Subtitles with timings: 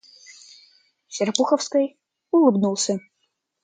[1.15, 1.85] Серпуховской
[2.35, 2.95] улыбнулся.